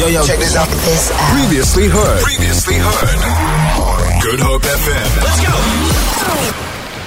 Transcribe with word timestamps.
Yo, 0.00 0.06
yo, 0.06 0.24
check 0.24 0.38
this 0.38 0.56
out. 0.56 0.66
This 0.66 1.10
out. 1.12 1.38
Previously 1.38 1.86
heard. 1.86 2.22
Previously 2.22 2.76
heard. 2.78 4.22
Good 4.22 4.40
Hope 4.40 4.62
FM. 4.62 5.10
Let's 5.20 5.40
go. 5.44 5.52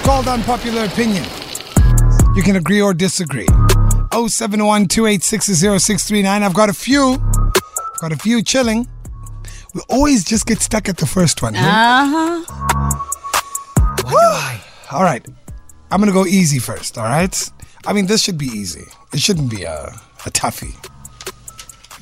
Called 0.04 0.28
unpopular 0.28 0.84
opinion. 0.84 1.24
You 2.36 2.44
can 2.44 2.54
agree 2.54 2.80
or 2.80 2.94
disagree. 2.94 3.48
071 4.12 4.86
I've 6.44 6.54
got 6.54 6.68
a 6.68 6.72
few. 6.72 7.14
I've 7.14 8.00
got 8.00 8.12
a 8.12 8.16
few 8.16 8.44
chilling. 8.44 8.88
We 9.74 9.80
always 9.90 10.22
just 10.22 10.46
get 10.46 10.60
stuck 10.60 10.88
at 10.88 10.98
the 10.98 11.06
first 11.06 11.42
one. 11.42 11.54
huh? 11.54 12.44
Uh 12.46 12.46
huh. 14.06 14.96
All 14.96 15.02
right. 15.02 15.26
I'm 15.90 15.98
going 16.00 16.12
to 16.12 16.14
go 16.14 16.26
easy 16.26 16.60
first, 16.60 16.96
all 16.96 17.06
right? 17.06 17.50
I 17.88 17.92
mean, 17.92 18.06
this 18.06 18.22
should 18.22 18.38
be 18.38 18.46
easy. 18.46 18.84
It 19.12 19.18
shouldn't 19.18 19.50
be 19.50 19.64
a, 19.64 19.86
a 20.26 20.30
toughie. 20.30 20.76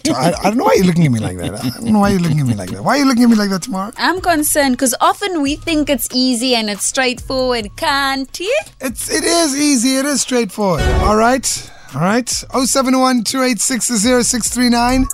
I, 0.08 0.34
I 0.40 0.42
don't 0.44 0.56
know 0.56 0.64
why 0.64 0.74
you're 0.74 0.86
looking 0.86 1.06
at 1.06 1.12
me 1.12 1.20
like 1.20 1.36
that. 1.38 1.64
I 1.64 1.70
don't 1.70 1.84
know 1.84 2.00
why 2.00 2.10
you're 2.10 2.20
looking 2.20 2.40
at 2.40 2.46
me 2.46 2.54
like 2.54 2.70
that. 2.70 2.82
Why 2.82 2.96
are 2.96 2.98
you 2.98 3.06
looking 3.06 3.24
at 3.24 3.30
me 3.30 3.36
like 3.36 3.50
that 3.50 3.62
tomorrow? 3.62 3.92
I'm 3.96 4.20
concerned 4.20 4.76
because 4.76 4.94
often 5.00 5.42
we 5.42 5.56
think 5.56 5.88
it's 5.88 6.08
easy 6.12 6.54
and 6.54 6.68
it's 6.70 6.84
straightforward, 6.84 7.76
can't 7.76 8.38
you? 8.40 8.58
It's 8.80 9.10
it 9.10 9.24
is 9.24 9.56
easy. 9.56 9.96
It 9.96 10.04
is 10.06 10.22
straightforward. 10.22 10.82
All 11.02 11.16
right. 11.16 11.70
All 11.94 12.00
right. 12.00 12.28
071 12.28 13.24
0639 13.24 15.06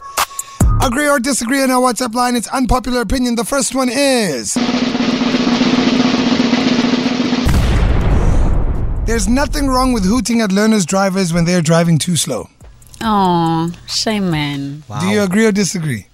Agree 0.80 1.08
or 1.08 1.18
disagree 1.18 1.62
on 1.62 1.70
our 1.70 1.80
WhatsApp 1.80 2.14
line. 2.14 2.36
It's 2.36 2.48
unpopular 2.48 3.00
opinion. 3.00 3.34
The 3.34 3.44
first 3.44 3.74
one 3.74 3.88
is 3.90 4.56
There's 9.08 9.26
nothing 9.26 9.68
wrong 9.68 9.94
with 9.94 10.04
hooting 10.04 10.42
at 10.42 10.52
learners 10.52 10.84
drivers 10.84 11.32
when 11.32 11.46
they're 11.46 11.62
driving 11.62 11.96
too 11.96 12.14
slow. 12.14 12.50
Oh, 13.00 13.70
shame, 13.86 14.30
man. 14.30 14.82
Do 15.00 15.06
you 15.06 15.22
agree 15.22 15.46
or 15.46 15.52
disagree? 15.52 16.06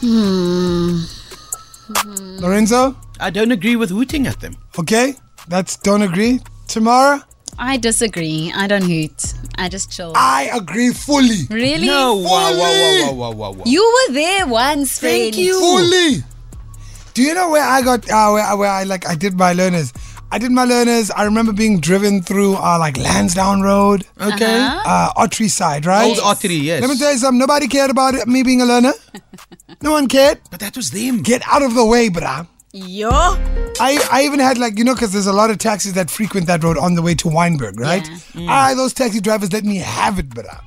Hmm. 0.00 1.00
Lorenzo? 2.40 2.96
I 3.18 3.30
don't 3.30 3.50
agree 3.52 3.76
with 3.76 3.90
hooting 3.90 4.26
at 4.26 4.40
them. 4.40 4.56
Okay. 4.78 5.14
That's 5.48 5.76
don't 5.76 6.02
agree. 6.02 6.40
Tamara? 6.68 7.26
I 7.58 7.76
disagree. 7.76 8.52
I 8.54 8.66
don't 8.66 8.84
hoot. 8.84 9.34
I 9.58 9.68
just 9.68 9.90
chill. 9.90 10.12
I 10.14 10.48
agree 10.54 10.90
fully. 10.92 11.44
really? 11.50 11.86
No, 11.86 12.16
wow, 12.16 12.48
Fully. 12.48 12.60
wow, 12.60 13.12
wow, 13.12 13.12
wow, 13.12 13.30
wow, 13.32 13.50
wow. 13.58 13.64
You 13.66 13.82
were 14.08 14.14
there 14.14 14.46
once, 14.46 14.98
Thank 14.98 15.34
friend. 15.34 15.44
you. 15.44 15.58
Fully. 15.60 16.22
Do 17.12 17.22
you 17.22 17.34
know 17.34 17.50
where 17.50 17.64
I 17.64 17.82
got 17.82 18.08
uh, 18.08 18.30
where, 18.30 18.56
where 18.56 18.70
I 18.70 18.84
like 18.84 19.06
I 19.06 19.14
did 19.16 19.36
my 19.36 19.52
learners? 19.52 19.92
I 20.32 20.38
did 20.38 20.52
my 20.52 20.64
learners. 20.64 21.10
I 21.10 21.24
remember 21.24 21.52
being 21.52 21.80
driven 21.80 22.22
through 22.22 22.54
uh, 22.56 22.78
like 22.78 22.96
Lansdowne 22.96 23.62
Road, 23.62 24.06
Okay. 24.20 24.58
uh, 24.60 25.12
Ottery 25.16 25.48
side, 25.48 25.86
right? 25.86 26.04
Old 26.06 26.18
Ottery, 26.18 26.56
yes. 26.62 26.80
Let 26.80 26.90
me 26.90 26.96
tell 26.96 27.12
you 27.12 27.18
something. 27.18 27.38
Nobody 27.38 27.66
cared 27.66 27.90
about 27.90 28.14
it, 28.14 28.28
me 28.28 28.42
being 28.44 28.60
a 28.60 28.64
learner. 28.64 28.92
no 29.82 29.90
one 29.92 30.06
cared. 30.06 30.38
but 30.50 30.60
that 30.60 30.76
was 30.76 30.90
them. 30.92 31.22
Get 31.22 31.42
out 31.48 31.62
of 31.62 31.74
the 31.74 31.84
way, 31.84 32.08
bruh. 32.08 32.46
Yo. 32.72 33.10
I, 33.10 33.98
I 34.12 34.22
even 34.22 34.38
had 34.38 34.56
like 34.58 34.78
you 34.78 34.84
know 34.84 34.94
because 34.94 35.12
there's 35.12 35.26
a 35.26 35.32
lot 35.32 35.50
of 35.50 35.58
taxis 35.58 35.94
that 35.94 36.08
frequent 36.08 36.46
that 36.46 36.62
road 36.62 36.78
on 36.78 36.94
the 36.94 37.02
way 37.02 37.14
to 37.16 37.28
Wynberg, 37.28 37.80
right? 37.80 38.08
Ah, 38.48 38.72
those 38.76 38.92
taxi 38.94 39.20
drivers 39.20 39.52
let 39.52 39.64
me 39.64 39.76
have 39.78 40.20
it, 40.20 40.28
bruh. 40.28 40.60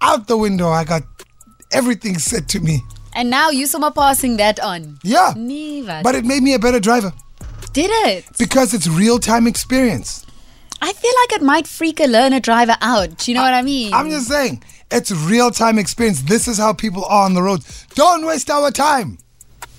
Out 0.00 0.26
the 0.28 0.38
window, 0.38 0.70
I 0.70 0.84
got 0.84 1.02
everything 1.72 2.18
said 2.18 2.48
to 2.50 2.60
me. 2.60 2.80
And 3.14 3.28
now 3.28 3.50
you 3.50 3.66
somehow 3.66 3.90
passing 3.90 4.38
that 4.38 4.58
on. 4.60 4.98
Yeah, 5.02 5.34
Never. 5.36 6.00
but 6.02 6.14
it 6.14 6.24
made 6.24 6.42
me 6.42 6.54
a 6.54 6.58
better 6.58 6.80
driver 6.80 7.12
did 7.74 7.90
it? 8.08 8.24
because 8.38 8.72
it's 8.72 8.88
real 8.88 9.18
time 9.18 9.46
experience. 9.46 10.24
I 10.80 10.92
feel 10.92 11.12
like 11.22 11.32
it 11.40 11.42
might 11.42 11.66
freak 11.66 12.00
a 12.00 12.06
learner 12.06 12.40
driver 12.40 12.76
out. 12.80 13.18
Do 13.18 13.30
you 13.30 13.36
know 13.36 13.42
what 13.42 13.54
I 13.54 13.62
mean? 13.62 13.92
I'm 13.94 14.10
just 14.10 14.28
saying, 14.28 14.62
it's 14.90 15.10
real 15.10 15.50
time 15.50 15.78
experience. 15.78 16.22
This 16.22 16.46
is 16.48 16.58
how 16.58 16.72
people 16.72 17.04
are 17.04 17.24
on 17.24 17.34
the 17.34 17.42
road. 17.42 17.62
Don't 17.94 18.24
waste 18.26 18.50
our 18.50 18.70
time. 18.70 19.18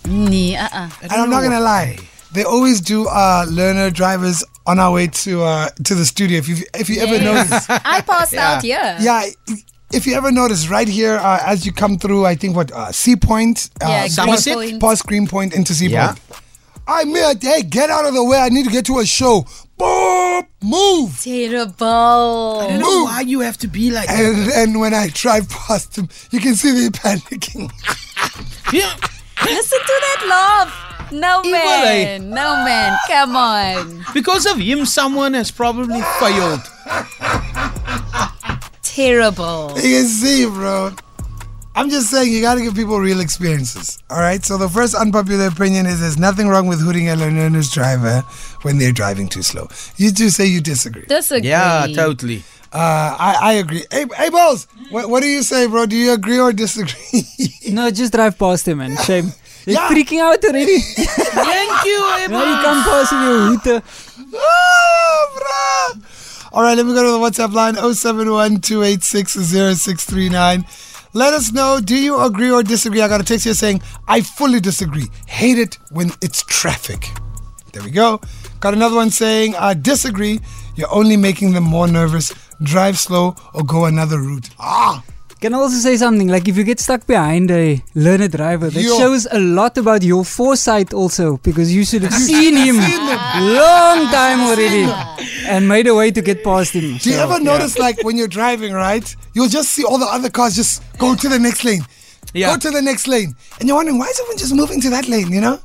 Nee, 0.08 0.56
uh-uh. 0.56 0.90
And 1.02 1.12
I'm 1.12 1.30
not 1.30 1.42
gonna 1.44 1.60
lie, 1.60 1.98
they 2.34 2.44
always 2.44 2.82
do 2.82 3.08
uh, 3.08 3.46
learner 3.50 3.90
drivers 3.92 4.44
on 4.68 4.80
our 4.80 4.92
way 4.94 5.08
to 5.08 5.44
uh, 5.44 5.70
to 5.84 5.96
the 5.96 6.06
studio. 6.06 6.38
If 6.38 6.48
you 6.48 6.58
if 6.76 6.90
you 6.90 7.02
ever 7.02 7.24
notice, 7.24 7.66
I 7.70 8.02
passed 8.02 8.34
out 8.36 8.62
here. 8.64 8.98
yeah. 9.00 9.26
If 9.94 10.06
you 10.08 10.16
ever 10.16 10.32
notice, 10.32 10.68
right 10.68 10.88
here 10.88 11.16
uh, 11.18 11.40
as 11.46 11.66
you 11.66 11.72
come 11.72 11.98
through, 11.98 12.26
I 12.26 12.36
think 12.36 12.56
what 12.56 12.72
uh, 12.72 12.92
Sea 12.92 13.16
Point, 13.16 13.70
uh, 13.82 13.88
Yeah, 13.88 14.08
Somerset? 14.08 14.56
Greenpoint. 14.58 14.82
past 14.82 15.06
Greenpoint 15.06 15.54
into 15.56 15.74
Sea 15.74 15.88
Yeah. 15.88 16.08
Point. 16.14 16.42
I 16.88 17.04
mean, 17.06 17.40
hey, 17.42 17.64
get 17.64 17.90
out 17.90 18.06
of 18.06 18.14
the 18.14 18.24
way! 18.24 18.38
I 18.38 18.50
need 18.50 18.66
to 18.66 18.72
get 18.72 18.86
to 18.86 19.00
a 19.00 19.06
show. 19.06 19.46
Boop, 19.80 20.48
move. 20.64 21.20
Terrible. 21.22 22.60
I 22.62 22.68
don't 22.70 22.80
know 22.80 23.04
why 23.06 23.22
you 23.22 23.42
have 23.42 23.58
to 23.58 23.68
be 23.68 23.92
like 23.92 24.08
that. 24.08 24.24
And, 24.24 24.52
and 24.52 24.80
when 24.80 24.94
I 24.94 25.10
drive 25.10 25.50
past 25.50 25.98
him, 25.98 26.08
you 26.32 26.40
can 26.40 26.56
see 26.56 26.72
me 26.72 26.90
panicking. 26.90 27.72
Yeah. 28.72 28.96
Listen 29.44 29.80
to 29.80 29.86
that 29.86 30.26
laugh. 30.28 31.12
No 31.12 31.42
Evil, 31.44 31.54
eh? 31.54 32.18
man. 32.20 32.30
No 32.30 32.56
man. 32.64 32.98
Come 33.08 33.36
on. 33.36 34.06
Because 34.14 34.46
of 34.46 34.58
him, 34.58 34.86
someone 34.86 35.34
has 35.34 35.52
probably 35.52 36.02
failed. 36.20 36.62
Terrible. 38.82 39.74
You 39.76 39.82
can 39.82 40.06
see, 40.06 40.46
bro. 40.46 40.94
I'm 41.76 41.90
just 41.90 42.10
saying, 42.10 42.32
you 42.32 42.42
gotta 42.42 42.62
give 42.62 42.74
people 42.76 43.00
real 43.00 43.20
experiences. 43.20 44.00
All 44.10 44.20
right. 44.20 44.44
So 44.46 44.58
the 44.58 44.70
first 44.70 44.96
unpopular 44.96 45.48
opinion 45.48 45.86
is 45.86 46.00
there's 46.00 46.18
nothing 46.18 46.48
wrong 46.48 46.68
with 46.68 46.80
hooting 46.82 47.08
at 47.10 47.18
a 47.18 47.26
learner's 47.28 47.70
driver 47.70 48.22
when 48.62 48.78
they're 48.78 48.94
driving 48.94 49.28
too 49.28 49.44
slow. 49.44 49.68
You 49.98 50.12
two 50.12 50.30
say 50.30 50.46
you 50.46 50.62
disagree. 50.62 51.04
Disagree. 51.06 51.50
Yeah, 51.50 51.86
totally. 51.94 52.44
Uh, 52.72 53.16
I, 53.20 53.38
I 53.42 53.54
agree. 53.54 53.84
Hey, 53.92 54.06
hey, 54.16 54.30
Balls, 54.30 54.68
what, 54.90 55.10
what 55.10 55.22
do 55.22 55.28
you 55.30 55.44
say, 55.44 55.68
bro? 55.68 55.86
Do 55.86 55.96
you 55.96 56.12
agree 56.14 56.40
or 56.40 56.52
disagree? 56.54 57.24
No, 57.72 57.90
just 57.92 58.14
drive 58.14 58.38
past 58.38 58.68
him, 58.68 58.78
man. 58.78 58.96
Shame. 58.98 59.32
You're 59.66 59.76
Yeah. 59.82 59.90
freaking 59.90 60.20
out 60.22 60.44
already. 60.46 60.80
Thank 60.80 61.84
you, 61.86 62.14
Abel. 62.20 62.38
now 62.40 62.44
you 62.46 62.56
come 62.64 62.84
past 62.84 63.12
with 63.12 63.22
your 63.22 63.40
hooter. 63.48 63.82
ah, 64.38 65.28
bro. 65.36 66.02
All 66.54 66.64
right, 66.64 66.78
let 66.78 66.86
me 66.86 66.94
go 66.94 67.04
to 67.04 67.12
the 67.12 67.18
WhatsApp 67.18 67.54
line 67.54 67.76
071 67.76 68.62
Let 71.16 71.34
us 71.34 71.54
know, 71.54 71.80
do 71.80 71.96
you 71.96 72.20
agree 72.20 72.52
or 72.52 72.62
disagree? 72.62 73.02
I 73.02 73.08
got 73.08 73.22
a 73.22 73.24
text 73.24 73.46
here 73.46 73.54
saying, 73.54 73.82
I 74.06 74.20
fully 74.20 74.60
disagree. 74.60 75.08
Hate 75.28 75.58
it 75.58 75.78
when 75.92 76.12
it's 76.22 76.44
traffic. 76.44 77.08
There 77.72 77.82
we 77.82 77.90
go. 77.92 78.20
Got 78.60 78.74
another 78.74 78.98
one 78.98 79.12
saying, 79.12 79.56
I 79.56 79.76
disagree. 79.76 80.42
You're 80.76 80.94
only 80.94 81.16
making 81.16 81.54
them 81.54 81.64
more 81.64 81.88
nervous. 81.88 82.34
Drive 82.62 83.00
slow 83.00 83.34
or 83.54 83.64
go 83.64 83.86
another 83.86 84.20
route. 84.20 84.50
Ah, 84.60 85.02
Can 85.40 85.54
I 85.54 85.58
also 85.58 85.78
say 85.78 85.96
something? 85.96 86.28
Like 86.28 86.50
if 86.50 86.58
you 86.58 86.66
get 86.66 86.82
stuck 86.82 87.08
behind 87.08 87.50
a 87.50 87.82
learner 87.94 88.28
driver, 88.28 88.70
that 88.70 88.82
Yo. 88.82 88.98
shows 88.98 89.26
a 89.32 89.40
lot 89.40 89.78
about 89.78 90.04
your 90.04 90.26
foresight 90.26 90.94
also, 90.94 91.38
because 91.38 91.74
you 91.74 91.86
should 91.86 92.04
have 92.04 92.14
seen 92.30 92.58
him 92.58 92.76
long 92.76 94.08
time 94.12 94.42
already 94.42 94.84
and 95.46 95.68
made 95.68 95.88
a 95.88 95.96
way 95.96 96.12
to 96.12 96.22
get 96.22 96.44
past 96.44 96.74
him. 96.74 96.82
Do 96.98 97.10
you 97.10 97.16
So, 97.16 97.24
ever 97.24 97.34
yeah. 97.38 97.52
notice, 97.52 97.78
like, 97.78 98.04
when 98.04 98.18
you're 98.18 98.28
driving, 98.28 98.74
right? 98.74 99.16
You'll 99.34 99.48
just 99.50 99.70
see 99.70 99.84
all 99.84 99.98
the 99.98 100.06
other 100.06 100.30
cars 100.30 100.56
just 100.56 100.82
go 100.98 101.16
to 101.16 101.30
the 101.30 101.40
next 101.40 101.64
lane. 101.64 101.86
Yeah. 102.34 102.52
Go 102.54 102.58
to 102.60 102.72
the 102.72 102.82
next 102.82 103.08
lane. 103.08 103.36
And 103.60 103.68
you're 103.68 103.78
wondering, 103.78 103.98
why 104.00 104.08
is 104.08 104.20
everyone 104.20 104.38
just 104.38 104.54
moving 104.54 104.82
to 104.82 104.90
that 104.90 105.08
lane, 105.08 105.32
you 105.32 105.42
know? 105.42 105.60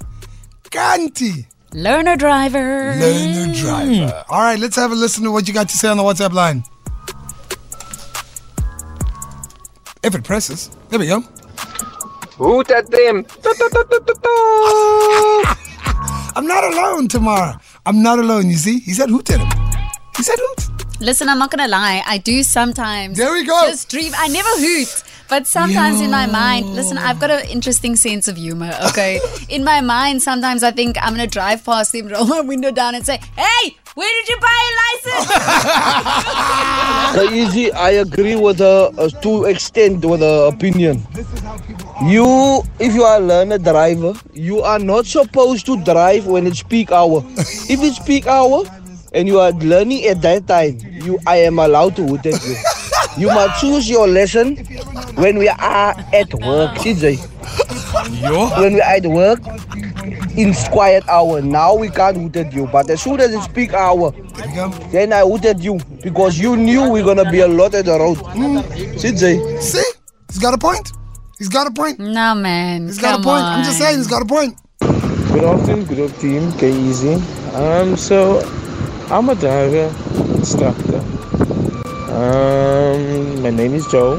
Ganti. 0.71 1.47
Learner 1.73 2.17
driver. 2.17 2.95
Learner 2.99 3.53
driver. 3.55 4.07
Hmm. 4.27 4.33
All 4.33 4.41
right, 4.43 4.59
let's 4.59 4.77
have 4.77 4.93
a 4.93 4.95
listen 4.95 5.25
to 5.25 5.31
what 5.33 5.49
you 5.49 5.55
got 5.55 5.69
to 5.69 5.77
say 5.77 5.89
on 5.89 5.97
the 5.97 6.03
WhatsApp 6.03 6.33
line. 6.33 6.63
If 10.03 10.15
it 10.15 10.25
presses. 10.25 10.71
There 10.89 10.99
we 10.99 11.07
go. 11.07 11.21
Hoot 12.39 12.71
at 12.71 12.91
them. 12.91 13.27
I'm 16.37 16.47
not 16.47 16.65
alone 16.65 17.09
tomorrow. 17.09 17.55
I'm 17.85 18.03
not 18.03 18.19
alone, 18.19 18.49
you 18.49 18.57
see? 18.57 18.79
He 18.81 18.93
said 18.95 19.11
hoot 19.11 19.29
at 19.31 19.41
him. 19.41 19.60
He 20.21 20.25
said 20.25 20.39
hoot. 20.39 21.01
Listen, 21.01 21.31
I'm 21.31 21.39
not 21.39 21.51
gonna 21.51 21.67
lie. 21.67 22.03
I 22.05 22.19
do 22.19 22.43
sometimes. 22.43 23.17
There 23.17 23.33
we 23.33 23.43
go. 23.47 23.59
Just 23.67 23.89
dream. 23.89 24.13
I 24.15 24.29
never 24.29 24.51
hoot, 24.51 25.03
but 25.31 25.47
sometimes 25.47 26.03
in 26.03 26.11
my 26.11 26.27
mind, 26.27 26.75
listen, 26.75 26.99
I've 26.99 27.19
got 27.19 27.31
an 27.31 27.49
interesting 27.49 27.97
sense 27.97 28.29
of 28.29 28.37
humor. 28.37 28.71
Okay, 28.91 29.19
in 29.49 29.65
my 29.65 29.81
mind, 29.81 30.23
sometimes 30.23 30.63
I 30.63 30.73
think 30.73 30.99
I'm 31.01 31.15
gonna 31.15 31.27
drive 31.27 31.65
past 31.65 31.95
him, 31.95 32.09
roll 32.09 32.27
my 32.27 32.43
window 32.43 32.71
down, 32.71 32.95
and 32.95 33.07
say, 33.07 33.19
"Hey, 33.35 33.79
where 33.95 34.13
did 34.19 34.29
you 34.29 34.39
buy 34.41 34.59
a 34.69 34.73
license?" 34.83 35.33
So 37.11 37.23
easy, 37.33 37.73
I 37.73 37.91
agree 38.05 38.37
with 38.37 38.59
her 38.59 38.91
uh, 38.99 39.09
to 39.23 39.45
extent 39.47 40.05
with 40.05 40.21
her 40.21 40.49
opinion. 40.49 41.03
You, 42.05 42.63
if 42.79 42.95
you 42.95 43.03
are 43.05 43.17
a 43.17 43.21
learner 43.21 43.59
driver, 43.59 44.13
you 44.33 44.61
are 44.61 44.79
not 44.79 45.07
supposed 45.07 45.67
to 45.67 45.83
drive 45.83 46.27
when 46.27 46.47
it's 46.47 46.63
peak 46.63 46.93
hour. 46.93 47.25
if 47.39 47.83
it's 47.83 47.99
peak 47.99 48.27
hour 48.29 48.63
and 49.13 49.29
you 49.29 49.39
are 49.41 49.53
learning 49.53 50.05
at 50.05 50.23
that 50.23 50.47
time, 50.47 50.79
you 51.05 51.19
I 51.27 51.37
am 51.39 51.59
allowed 51.59 51.97
to 51.97 52.07
hoot 52.07 52.27
at 52.27 52.43
you. 52.45 52.57
You 53.19 53.27
must 53.29 53.61
choose 53.61 53.89
your 53.91 54.07
lesson 54.07 54.57
when 55.17 55.39
we 55.39 55.49
are 55.49 55.95
at 56.13 56.33
work, 56.35 56.77
CJ. 56.79 57.19
When 58.61 58.75
we 58.75 58.81
are 58.81 58.97
at 58.97 59.07
work, 59.07 59.41
in 60.37 60.55
quiet 60.71 61.07
hour. 61.09 61.41
Now 61.43 61.75
we 61.75 61.89
can't 61.89 62.17
hoot 62.17 62.37
at 62.37 62.53
you. 62.53 62.67
But 62.67 62.89
as 62.91 63.03
soon 63.03 63.21
as 63.21 63.35
it's 63.35 63.49
peak 63.49 63.73
hour, 63.75 64.11
There 64.13 64.47
we 64.47 64.55
go. 64.55 64.69
then 64.93 65.13
I 65.13 65.23
hoot 65.23 65.45
at 65.45 65.61
you 65.61 65.79
because 66.03 66.39
you 66.39 66.57
knew 66.57 66.89
we're 66.91 67.05
gonna 67.05 67.31
be 67.31 67.41
a 67.41 67.49
lot 67.49 67.75
at 67.75 67.85
the 67.87 67.99
road. 67.99 68.19
CJ. 68.19 69.61
See? 69.61 69.83
He's 70.29 70.39
got 70.39 70.55
a 70.55 70.59
point. 70.59 70.93
He's 71.39 71.49
got 71.49 71.67
a 71.67 71.71
point. 71.71 71.99
No, 71.99 72.35
man. 72.35 72.87
He's 72.87 72.99
got 72.99 73.13
come 73.13 73.23
a 73.23 73.25
point. 73.25 73.45
I'm 73.45 73.65
just 73.65 73.79
saying, 73.79 73.97
he's 73.97 74.07
got 74.07 74.23
a 74.23 74.27
point. 74.27 74.57
Good 74.81 75.45
afternoon, 75.45 75.85
Good 75.87 75.99
Hope 75.99 76.21
team, 76.21 76.53
K 76.53 76.71
Easy. 76.71 77.15
Um, 77.55 77.97
so 77.97 78.41
I'm 79.11 79.29
a 79.29 79.35
driver 79.35 79.93
instructor. 80.37 80.99
Um, 82.15 83.43
my 83.43 83.51
name 83.51 83.75
is 83.75 83.85
Joe. 83.89 84.17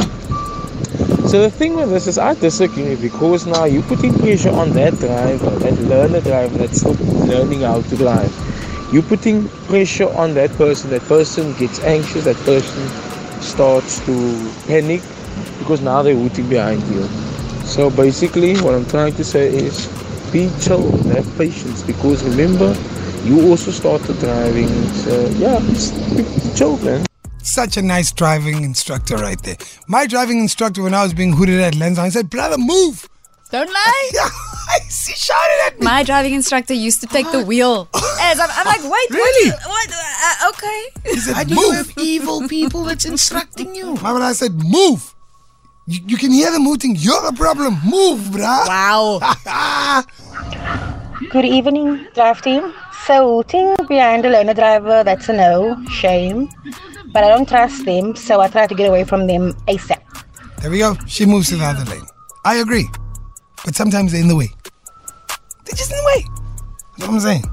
So 1.30 1.42
the 1.42 1.50
thing 1.50 1.76
with 1.78 1.90
this 1.92 2.08
is 2.08 2.18
I 2.18 2.34
disagree 2.34 2.96
because 2.98 3.48
now 3.48 3.64
you're 3.64 3.84
putting 3.84 4.14
pressure 4.14 4.50
on 4.50 4.72
that 4.72 4.96
driver, 4.96 5.50
that 5.50 5.80
learner 5.84 6.20
driver 6.20 6.58
that's 6.58 6.84
learning 6.84 7.62
how 7.62 7.82
to 7.82 7.96
drive. 7.96 8.30
You're 8.92 9.04
putting 9.04 9.48
pressure 9.72 10.10
on 10.10 10.34
that 10.34 10.52
person. 10.58 10.90
That 10.90 11.04
person 11.04 11.54
gets 11.54 11.80
anxious. 11.80 12.26
That 12.26 12.36
person 12.44 12.86
starts 13.42 14.06
to 14.06 14.52
panic 14.68 15.02
because 15.60 15.80
now 15.80 16.02
they're 16.02 16.16
hooting 16.16 16.50
behind 16.50 16.86
you. 16.90 17.04
So 17.64 17.90
basically, 17.90 18.58
what 18.58 18.76
I'm 18.76 18.86
trying 18.88 19.14
to 19.16 19.24
say 19.24 19.56
is 19.56 19.88
be 20.34 20.52
chill, 20.60 20.92
have 21.14 21.38
patience 21.38 21.82
because 21.82 22.26
remember, 22.26 22.76
you 23.24 23.50
also 23.50 23.72
started 23.72 24.20
driving. 24.20 24.70
So 24.94 25.28
yeah, 25.38 25.60
just 25.70 25.94
be 26.16 26.24
chill, 26.56 26.78
man. 26.78 27.06
Such 27.44 27.78
a 27.78 27.82
nice 27.82 28.12
driving 28.12 28.64
instructor 28.64 29.16
right 29.18 29.42
there. 29.42 29.58
My 29.88 30.06
driving 30.06 30.40
instructor, 30.40 30.84
when 30.84 30.94
I 30.94 31.04
was 31.04 31.14
being 31.14 31.34
hooted 31.34 31.60
at 31.60 31.76
Lens, 31.76 31.98
I 31.98 32.10
said, 32.10 32.30
brother, 32.30 32.58
move. 32.58 33.08
Don't 33.52 33.68
lie. 33.74 34.10
Yeah, 34.14 34.30
he 34.86 35.14
shouted 35.14 35.60
at 35.66 35.80
me. 35.80 35.86
My 35.86 36.04
driving 36.04 36.34
instructor 36.34 36.74
used 36.74 37.02
to 37.02 37.08
take 37.08 37.30
the 37.32 37.44
wheel. 37.50 37.90
As 38.22 38.40
I'm, 38.40 38.50
I'm 38.52 38.66
like, 38.66 38.84
wait, 38.84 39.10
Really? 39.10 39.50
What? 39.52 39.68
what 39.68 39.90
uh, 39.92 40.50
okay. 40.50 40.86
He 41.12 41.20
said, 41.20 41.34
Why 41.34 41.44
do 41.44 41.56
you 41.56 41.72
have 41.72 41.92
evil 41.98 42.48
people 42.48 42.84
that's 42.84 43.06
instructing 43.06 43.74
you? 43.76 43.96
My 43.96 44.14
man, 44.14 44.22
I 44.22 44.34
said, 44.34 44.54
move. 44.54 45.14
You, 45.88 46.00
you 46.06 46.18
can 46.18 46.32
hear 46.32 46.52
them 46.52 46.64
hooting. 46.64 46.96
You're 46.98 47.22
the 47.24 47.36
problem. 47.36 47.74
Move, 47.84 48.20
bruh. 48.30 48.68
Wow. 48.68 49.20
Good 51.30 51.46
evening, 51.46 52.08
drive 52.16 52.42
team. 52.42 52.74
So, 53.06 53.44
hooting 53.44 53.76
behind 53.88 54.26
a 54.26 54.30
learner 54.30 54.54
driver, 54.54 55.04
that's 55.04 55.30
a 55.30 55.34
no, 55.34 55.78
shame. 55.86 56.50
But 57.14 57.24
I 57.24 57.30
don't 57.30 57.48
trust 57.48 57.86
them, 57.86 58.16
so 58.16 58.42
I 58.42 58.48
try 58.48 58.66
to 58.66 58.74
get 58.74 58.90
away 58.90 59.04
from 59.04 59.28
them 59.28 59.54
ASAP. 59.68 60.02
There 60.62 60.72
we 60.72 60.80
go. 60.80 60.96
She 61.08 61.26
moves 61.26 61.50
to 61.50 61.58
the 61.58 61.66
other 61.66 61.90
lane. 61.90 62.06
I 62.44 62.56
agree. 62.56 62.90
But 63.64 63.76
sometimes 63.76 64.12
they're 64.12 64.22
in 64.22 64.30
the 64.30 64.36
way. 64.36 64.50
They're 65.66 65.76
just 65.76 65.92
in 65.92 65.98
the 65.98 66.04
way. 66.06 66.26
That's 66.98 67.08
what 67.08 67.16
I'm 67.16 67.20
saying. 67.20 67.44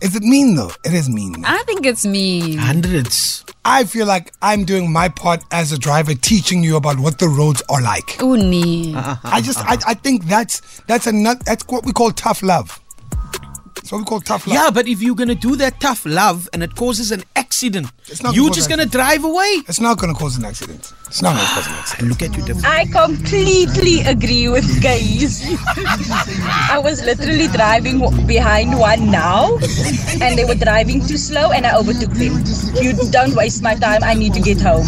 Is 0.00 0.14
it 0.14 0.22
mean 0.22 0.54
though? 0.54 0.70
It 0.84 0.94
is 0.94 1.08
mean. 1.08 1.44
I 1.44 1.62
think 1.64 1.86
it's 1.86 2.06
mean. 2.06 2.56
Hundreds. 2.58 3.44
I 3.64 3.84
feel 3.84 4.06
like 4.06 4.32
I'm 4.42 4.64
doing 4.64 4.92
my 4.92 5.08
part 5.08 5.42
as 5.50 5.72
a 5.72 5.78
driver, 5.78 6.14
teaching 6.14 6.62
you 6.62 6.76
about 6.76 7.00
what 7.00 7.18
the 7.18 7.28
roads 7.28 7.62
are 7.68 7.82
like. 7.82 8.20
Uni. 8.20 8.94
I 8.96 9.40
just, 9.42 9.58
I, 9.58 9.76
I 9.86 9.94
think 9.94 10.24
that's 10.26 10.80
that's 10.82 11.06
a 11.06 11.12
nut. 11.12 11.44
That's 11.44 11.64
what 11.66 11.84
we 11.84 11.92
call 11.92 12.12
tough 12.12 12.42
love. 12.42 12.80
That's 13.88 13.92
what 13.92 14.00
we 14.00 14.04
call 14.04 14.20
tough 14.20 14.46
love. 14.46 14.54
Yeah, 14.54 14.70
but 14.70 14.86
if 14.86 15.00
you're 15.00 15.14
gonna 15.14 15.34
do 15.34 15.56
that 15.56 15.80
tough 15.80 16.04
love 16.04 16.46
and 16.52 16.62
it 16.62 16.74
causes 16.74 17.10
an 17.10 17.24
accident, 17.36 17.86
It's 18.06 18.22
not 18.22 18.34
you're 18.34 18.50
just 18.50 18.68
gonna 18.68 18.82
an 18.82 18.88
drive 18.90 19.24
away. 19.24 19.62
It's 19.66 19.80
not 19.80 19.96
going 19.96 20.12
to 20.12 20.18
cause 20.18 20.36
an 20.36 20.44
accident. 20.44 20.92
It's 21.06 21.22
not 21.22 21.34
going 21.34 21.46
to 21.46 21.52
cause 21.54 21.66
an 21.66 21.72
accident. 21.72 22.08
Look 22.10 22.20
at 22.20 22.36
you 22.36 22.44
different. 22.44 22.66
I 22.66 22.84
completely 22.84 24.00
agree 24.02 24.48
with 24.48 24.82
guys. 24.82 25.42
I 26.70 26.78
was 26.84 27.02
literally 27.02 27.48
driving 27.48 27.98
behind 28.26 28.78
one 28.78 29.10
now, 29.10 29.56
and 30.20 30.36
they 30.36 30.44
were 30.44 30.54
driving 30.54 31.00
too 31.06 31.16
slow, 31.16 31.50
and 31.52 31.64
I 31.66 31.74
overtook 31.74 32.12
them. 32.12 32.44
You 32.76 32.92
don't 33.10 33.34
waste 33.34 33.62
my 33.62 33.74
time. 33.74 34.04
I 34.04 34.12
need 34.12 34.34
to 34.34 34.40
get 34.40 34.60
home. 34.60 34.84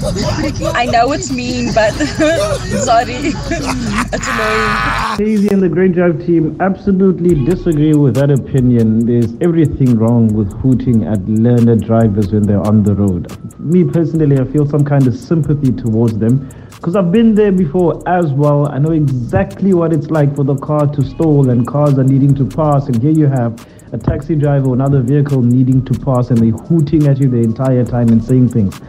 I 0.00 0.86
know 0.86 1.10
it's 1.12 1.32
mean, 1.32 1.74
but 1.74 1.90
sorry, 2.84 3.14
it's 3.14 4.28
annoying. 4.28 5.18
Daisy 5.18 5.48
and 5.48 5.60
the 5.60 5.68
Great 5.68 5.92
Drive 5.92 6.24
team 6.24 6.56
absolutely 6.60 7.44
disagree 7.44 7.94
with 7.94 8.14
that 8.14 8.30
opinion. 8.30 9.04
There's 9.06 9.34
everything 9.40 9.98
wrong 9.98 10.28
with 10.28 10.52
hooting 10.60 11.04
at 11.04 11.20
learner 11.28 11.74
drivers 11.74 12.32
when 12.32 12.44
they're 12.44 12.64
on 12.64 12.84
the 12.84 12.94
road. 12.94 13.26
Me 13.58 13.82
personally, 13.82 14.38
I 14.38 14.44
feel 14.44 14.66
some 14.68 14.84
kind 14.84 15.06
of 15.08 15.16
sympathy 15.16 15.72
towards 15.72 16.16
them 16.16 16.48
because 16.76 16.94
I've 16.94 17.10
been 17.10 17.34
there 17.34 17.50
before 17.50 18.00
as 18.08 18.30
well. 18.30 18.68
I 18.68 18.78
know 18.78 18.92
exactly 18.92 19.74
what 19.74 19.92
it's 19.92 20.10
like 20.10 20.36
for 20.36 20.44
the 20.44 20.56
car 20.56 20.86
to 20.86 21.02
stall 21.02 21.50
and 21.50 21.66
cars 21.66 21.98
are 21.98 22.04
needing 22.04 22.36
to 22.36 22.46
pass, 22.46 22.86
and 22.86 23.02
here 23.02 23.10
you 23.10 23.26
have 23.26 23.66
a 23.92 23.98
taxi 23.98 24.36
driver 24.36 24.68
or 24.68 24.74
another 24.74 25.00
vehicle 25.00 25.42
needing 25.42 25.84
to 25.86 25.98
pass 26.00 26.30
and 26.30 26.38
they're 26.38 26.50
hooting 26.66 27.08
at 27.08 27.18
you 27.18 27.28
the 27.28 27.38
entire 27.38 27.84
time 27.84 28.08
and 28.10 28.22
saying 28.22 28.48
things. 28.48 28.80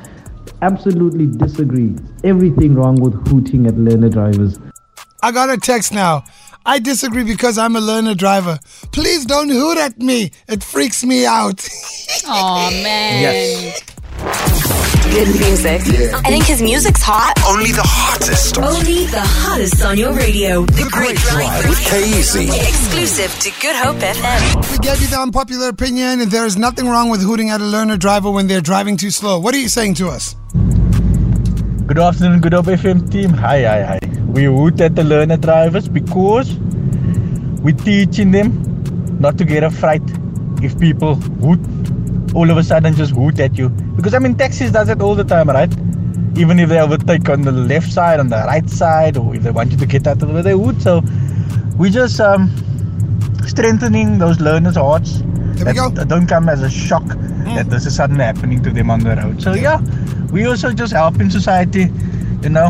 Absolutely 0.62 1.28
disagree. 1.28 1.96
Everything 2.24 2.76
wrong 2.76 2.96
with 3.00 3.14
hooting 3.28 3.66
at 3.68 3.78
learner 3.78 4.10
drivers. 4.10 4.60
I 5.24 5.32
got 5.32 5.50
a 5.50 5.58
text 5.58 5.94
now. 5.94 6.24
I 6.66 6.80
disagree 6.80 7.24
because 7.24 7.58
I'm 7.58 7.76
a 7.76 7.80
learner 7.82 8.14
driver. 8.14 8.60
Please 8.92 9.26
don't 9.26 9.50
hoot 9.50 9.78
at 9.78 9.98
me. 10.00 10.32
It 10.48 10.64
freaks 10.64 11.04
me 11.04 11.26
out. 11.26 11.68
Oh 12.32 12.70
man. 12.84 13.22
Yes. 13.22 13.82
Good 15.12 15.28
music. 15.40 15.82
I 16.14 16.30
think 16.30 16.46
his 16.46 16.62
music's 16.62 17.02
hot. 17.02 17.34
Only 17.48 17.72
the 17.72 17.84
hottest. 17.84 18.58
Only 18.60 19.06
the 19.08 19.22
hottest 19.22 19.84
on 19.84 19.98
your 19.98 20.14
radio. 20.14 20.66
The 20.66 20.88
Great 20.92 21.18
Drive. 21.18 21.68
With 21.68 21.80
K-Easy. 21.80 22.46
Exclusive 22.46 23.32
to 23.40 23.50
Good 23.60 23.76
Hope 23.76 23.98
FM. 23.98 24.72
we 24.72 24.78
gave 24.78 25.02
you 25.02 25.08
the 25.08 25.20
unpopular 25.20 25.70
opinion, 25.70 26.22
and 26.22 26.30
there 26.30 26.46
is 26.46 26.58
nothing 26.58 26.88
wrong 26.88 27.10
with 27.10 27.22
hooting 27.22 27.50
at 27.50 27.60
a 27.60 27.66
learner 27.66 27.98
driver 27.98 28.30
when 28.30 28.48
they're 28.48 28.62
driving 28.62 28.98
too 28.98 29.10
slow. 29.10 29.40
What 29.40 29.56
are 29.56 29.58
you 29.58 29.68
saying 29.68 29.96
to 29.96 30.10
us? 30.10 30.36
Good 31.88 31.98
afternoon, 31.98 32.40
Good 32.42 32.54
Hope 32.54 32.66
FM 32.68 33.10
team. 33.12 33.32
Hi, 33.32 33.64
hi, 33.64 33.84
hi. 33.84 34.00
We 34.28 34.44
hoot 34.46 34.80
at 34.80 34.96
the 34.96 35.04
learner 35.04 35.38
drivers 35.38 35.88
because 35.90 36.54
we're 37.64 37.76
teaching 37.76 38.30
them 38.32 39.20
not 39.20 39.38
to 39.40 39.44
get 39.44 39.64
a 39.64 39.72
fright 39.72 40.04
if 40.62 40.80
people 40.80 41.16
hoot 41.16 41.60
all 42.36 42.52
of 42.52 42.58
a 42.58 42.64
sudden 42.64 42.94
just 42.94 43.12
hoot 43.16 43.40
at 43.40 43.58
you. 43.58 43.70
Because 44.00 44.14
I 44.14 44.20
mean, 44.20 44.36
taxis 44.36 44.72
does 44.72 44.88
it 44.88 45.02
all 45.02 45.14
the 45.14 45.26
time, 45.26 45.50
right? 45.50 45.70
Even 46.38 46.58
if 46.58 46.70
they 46.70 46.80
overtake 46.80 47.28
on 47.28 47.42
the 47.42 47.52
left 47.52 47.92
side, 47.92 48.22
on 48.22 48.30
the 48.30 48.38
right 48.38 48.70
side, 48.70 49.18
or 49.18 49.36
if 49.36 49.44
they 49.44 49.52
want 49.52 49.72
you 49.72 49.78
to 49.78 49.86
get 49.86 50.08
out 50.08 50.22
of 50.22 50.30
the 50.30 50.34
way, 50.34 50.42
they 50.42 50.56
would. 50.56 50.82
So 50.82 51.02
we 51.78 51.90
just 51.90 52.18
um, 52.22 52.50
strengthening 53.46 54.18
those 54.18 54.40
learners' 54.40 54.78
hearts. 54.78 55.20
There 55.20 55.66
we 55.66 55.74
go. 55.74 55.90
that 55.90 56.08
don't 56.08 56.28
come 56.28 56.48
as 56.48 56.62
a 56.62 56.70
shock 56.70 57.06
that 57.08 57.70
this 57.70 57.86
is 57.86 57.94
suddenly 57.94 58.24
happening 58.24 58.64
to 58.64 58.70
them 58.70 58.90
on 58.90 59.02
the 59.02 59.18
road. 59.18 59.42
So 59.42 59.54
yeah, 59.54 59.82
we 60.32 60.46
also 60.46 60.72
just 60.72 60.94
help 60.94 61.20
in 61.20 61.30
society, 61.30 61.92
you 62.42 62.50
know. 62.50 62.68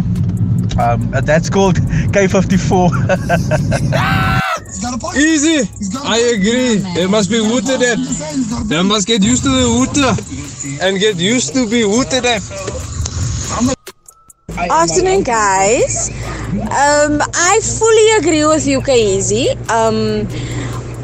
Um, 0.80 1.12
that's 1.12 1.48
called 1.52 1.76
K54. 2.16 2.90
Easy. 5.16 5.70
I 6.00 6.18
agree. 6.34 6.78
They 6.96 7.06
must 7.06 7.30
be 7.30 7.38
hooted 7.38 7.84
at. 7.84 8.00
They 8.68 8.82
must 8.82 9.06
get 9.06 9.22
used 9.22 9.44
to 9.44 9.50
the 9.50 9.62
hooter 9.62 10.39
and 10.82 11.00
get 11.00 11.18
used 11.18 11.54
to 11.54 11.70
be 11.70 11.82
hooted 11.82 12.26
at. 12.26 12.42
Afternoon, 14.58 15.24
guys. 15.24 16.10
Um, 16.52 17.22
I 17.34 17.60
fully 17.64 18.10
agree 18.20 18.46
with 18.46 18.68
you, 18.68 18.82
Easy. 18.88 19.50
Um, 19.70 20.26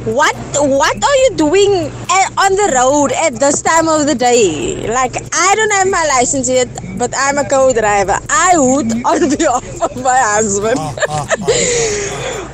what 0.06 0.36
what 0.60 0.96
are 1.04 1.18
you 1.24 1.32
doing 1.36 1.90
at, 2.12 2.30
on 2.38 2.52
the 2.54 2.74
road 2.76 3.12
at 3.12 3.36
this 3.36 3.62
time 3.62 3.88
of 3.88 4.06
the 4.06 4.16
day? 4.16 4.88
Like, 4.88 5.16
I 5.34 5.56
don't 5.56 5.72
have 5.72 5.90
my 5.90 6.06
license 6.18 6.50
yet, 6.50 6.68
but 6.98 7.14
I'm 7.18 7.38
a 7.38 7.48
co-driver. 7.48 8.18
I 8.30 8.54
would 8.58 8.92
on 9.06 9.30
behalf 9.30 9.82
of 9.82 10.04
my 10.04 10.18
husband. 10.18 10.78
Ah, 10.80 10.96
ah, 11.10 11.28
ah, 11.28 11.46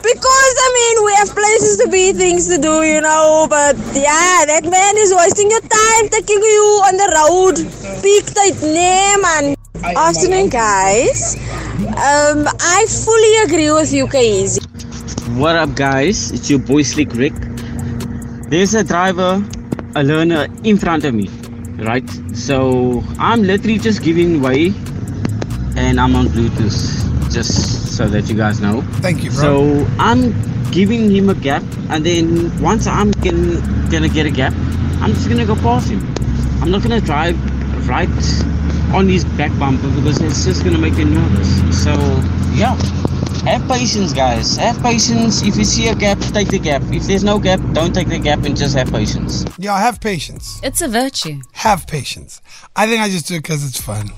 because 0.01 0.53
I 0.65 0.69
mean, 0.77 1.05
we 1.05 1.13
have 1.13 1.29
places 1.29 1.77
to 1.77 1.87
be, 1.89 2.13
things 2.13 2.47
to 2.47 2.57
do, 2.57 2.83
you 2.83 3.01
know. 3.01 3.47
But 3.49 3.77
yeah, 3.93 4.45
that 4.45 4.63
man 4.63 4.97
is 4.97 5.13
wasting 5.13 5.49
your 5.49 5.61
time 5.61 6.09
taking 6.09 6.41
you 6.41 6.65
on 6.87 6.97
the 6.97 7.09
road. 7.17 7.55
Peak 8.01 8.25
tight, 8.33 8.57
nee, 8.61 9.15
man. 9.21 9.55
Afternoon, 9.83 10.49
guys. 10.49 11.35
Um, 11.87 12.47
I 12.61 12.85
fully 12.89 13.33
agree 13.45 13.71
with 13.71 13.91
you, 13.93 14.07
Easy. 14.13 14.61
What 15.37 15.55
up, 15.55 15.75
guys? 15.75 16.31
It's 16.31 16.49
your 16.49 16.59
boy 16.59 16.83
Slick 16.83 17.13
Rick. 17.13 17.33
There's 18.49 18.73
a 18.73 18.83
driver, 18.83 19.43
a 19.95 20.03
learner 20.03 20.47
in 20.63 20.77
front 20.77 21.05
of 21.05 21.13
me, 21.13 21.29
right? 21.79 22.07
So 22.33 23.03
I'm 23.19 23.43
literally 23.43 23.77
just 23.79 24.03
giving 24.03 24.41
way 24.41 24.73
and 25.75 25.99
I'm 25.99 26.15
on 26.15 26.27
Bluetooth, 26.27 27.31
just 27.31 27.95
so 27.95 28.07
that 28.07 28.29
you 28.29 28.35
guys 28.35 28.59
know. 28.59 28.81
Thank 29.01 29.23
you, 29.23 29.31
bro. 29.31 29.39
So 29.39 29.87
I'm 29.99 30.33
giving 30.71 31.09
him 31.09 31.29
a 31.29 31.35
gap, 31.35 31.63
and 31.89 32.05
then 32.05 32.51
once 32.61 32.87
I'm 32.87 33.11
gonna, 33.11 33.61
gonna 33.89 34.09
get 34.09 34.25
a 34.25 34.31
gap, 34.31 34.53
I'm 35.01 35.13
just 35.13 35.29
gonna 35.29 35.45
go 35.45 35.55
past 35.55 35.89
him. 35.89 36.01
I'm 36.61 36.71
not 36.71 36.81
gonna 36.83 37.01
drive 37.01 37.37
right 37.87 38.09
on 38.93 39.07
his 39.07 39.25
back 39.25 39.57
bumper 39.57 39.89
because 39.89 40.21
it's 40.21 40.45
just 40.45 40.63
gonna 40.63 40.77
make 40.77 40.93
him 40.93 41.13
nervous. 41.13 41.83
So 41.83 41.91
yeah, 42.53 42.75
have 43.45 43.67
patience, 43.67 44.13
guys. 44.13 44.55
Have 44.57 44.81
patience. 44.81 45.41
If 45.41 45.55
you 45.55 45.65
see 45.65 45.87
a 45.87 45.95
gap, 45.95 46.19
take 46.19 46.49
the 46.49 46.59
gap. 46.59 46.81
If 46.91 47.03
there's 47.03 47.23
no 47.23 47.39
gap, 47.39 47.59
don't 47.73 47.93
take 47.93 48.07
the 48.09 48.19
gap 48.19 48.43
and 48.43 48.55
just 48.55 48.75
have 48.75 48.91
patience. 48.91 49.45
Yeah, 49.57 49.77
have 49.79 49.99
patience. 49.99 50.59
It's 50.63 50.81
a 50.81 50.87
virtue. 50.87 51.41
Have 51.53 51.87
patience. 51.87 52.41
I 52.75 52.87
think 52.87 53.01
I 53.01 53.09
just 53.09 53.27
do 53.27 53.35
it 53.35 53.43
because 53.43 53.67
it's 53.67 53.79
fun. 53.79 54.11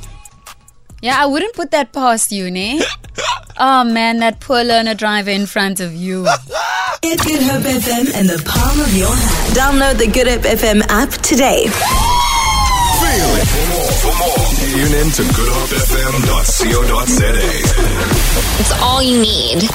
Yeah, 1.02 1.22
I 1.22 1.26
wouldn't 1.26 1.54
put 1.54 1.72
that 1.72 1.92
past 1.92 2.32
you, 2.32 2.50
ne? 2.50 2.82
oh 3.58 3.84
man, 3.84 4.20
that 4.20 4.40
poor 4.40 4.64
learner 4.64 4.94
driver 4.96 5.32
in 5.32 5.46
front 5.46 5.80
of 5.80 5.94
you. 5.94 6.26
Get 7.02 7.20
Good 7.20 7.44
Hope 7.44 7.64
FM 7.64 8.20
in 8.20 8.28
the 8.28 8.42
palm 8.46 8.80
of 8.80 8.96
your 8.96 9.14
hand. 9.14 9.56
Download 9.56 9.98
the 9.98 10.08
Good 10.08 10.28
Hope 10.28 10.42
FM 10.42 10.82
app 10.88 11.10
today 11.22 11.66
daily. 13.14 13.46
For 13.46 13.62
more, 13.70 13.94
for 14.02 14.14
more, 14.18 14.42
tune 14.58 14.94
in 15.00 15.08
to 15.12 15.22
GoodHopeFM.co.za. 15.24 17.34
It's 18.60 18.72
all 18.82 19.02
you 19.02 19.22
need. 19.22 19.70